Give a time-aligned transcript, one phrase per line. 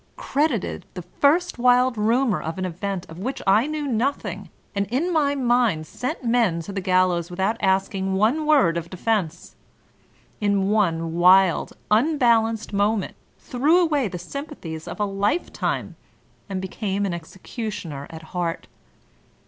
[0.17, 4.87] Cred ited the first wild rumor of an event of which I knew nothing, and,
[4.87, 9.55] in my mind, sent men to the gallows with out asking one word of defense
[10.41, 15.95] I In one wild, unbalanced moment threw away the sympathies of a lifetime,
[16.49, 18.65] and became an executioner at heart.